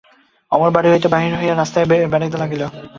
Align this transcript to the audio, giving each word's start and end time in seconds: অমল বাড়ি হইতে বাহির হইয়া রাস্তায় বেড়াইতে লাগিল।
অমল 0.51 0.69
বাড়ি 0.75 0.87
হইতে 0.89 1.07
বাহির 1.13 1.33
হইয়া 1.39 1.53
রাস্তায় 1.55 1.85
বেড়াইতে 2.11 2.37
লাগিল। 2.41 2.61